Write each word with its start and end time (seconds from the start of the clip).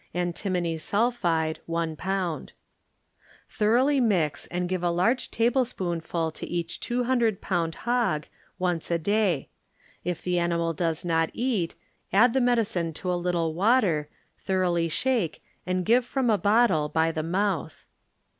Antimony 0.15 0.79
sulphide 0.79 1.59
1 1.67 1.95
pound. 1.95 2.53
Thoroughly 3.51 3.99
nix 3.99 4.47
and 4.47 4.67
give 4.67 4.81
a 4.81 4.89
large 4.89 5.29
table 5.29 5.63
spoonful 5.63 6.31
to 6.31 6.47
each 6.47 6.79
200' 6.79 7.39
pound 7.39 7.75
hog, 7.85 8.25
once 8.57 8.89
a 8.89 8.97
day. 8.97 9.47
If 10.03 10.23
the 10.23 10.39
animal 10.39 10.73
does 10.73 11.05
not 11.05 11.29
eat, 11.33 11.75
add 12.11 12.33
the 12.33 12.41
medicine 12.41 12.93
to 12.93 13.13
a 13.13 13.13
little 13.13 13.53
water, 13.53 14.09
thoroughly 14.39 14.89
shake 14.89 15.43
and 15.67 15.85
give 15.85 16.03
from 16.03 16.31
a 16.31 16.37
bottle 16.39 16.89
by 16.89 17.11
the 17.11 17.21
mouth. 17.21 17.85